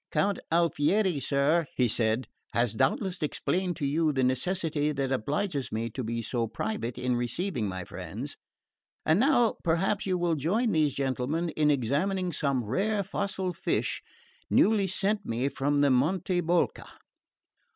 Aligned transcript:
"Count 0.11 0.39
Alfieri, 0.51 1.19
sir," 1.19 1.67
he 1.75 1.87
said, 1.87 2.27
"has 2.53 2.73
doubtless 2.73 3.21
explained 3.21 3.75
to 3.77 3.85
you 3.85 4.11
the 4.11 4.23
necessity 4.23 4.91
that 4.91 5.11
obliges 5.11 5.71
me 5.71 5.91
to 5.91 6.03
be 6.03 6.23
so 6.23 6.47
private 6.47 6.97
in 6.97 7.15
receiving 7.15 7.67
my 7.67 7.85
friends; 7.85 8.35
and 9.05 9.19
now 9.19 9.57
perhaps 9.63 10.07
you 10.07 10.17
will 10.17 10.33
join 10.33 10.71
these 10.71 10.95
gentlemen 10.95 11.49
in 11.49 11.69
examining 11.69 12.33
some 12.33 12.63
rare 12.63 13.03
fossil 13.03 13.53
fish 13.53 14.01
newly 14.49 14.87
sent 14.87 15.23
me 15.23 15.47
from 15.49 15.81
the 15.81 15.91
Monte 15.91 16.41
Bolca." 16.41 16.87